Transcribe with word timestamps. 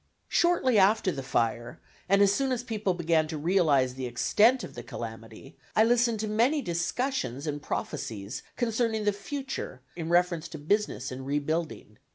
Shortly 0.29 0.79
after 0.79 1.11
the 1.11 1.21
fire 1.21 1.79
and 2.09 2.23
as 2.23 2.33
soon 2.33 2.51
as 2.51 2.63
people 2.63 2.95
began 2.95 3.27
to 3.27 3.37
realize 3.37 3.93
the 3.93 4.07
extent 4.07 4.63
of 4.63 4.73
the 4.73 4.81
calamity, 4.81 5.57
I 5.75 5.83
listened 5.83 6.19
to 6.21 6.27
many 6.27 6.63
discussions 6.63 7.45
and 7.45 7.61
prophecies 7.61 8.41
concerning 8.55 9.03
the 9.03 9.13
future 9.13 9.81
in 9.95 10.09
reference 10.09 10.47
to 10.47 10.57
business 10.57 11.11
and 11.11 11.23
rebuilding. 11.27 11.99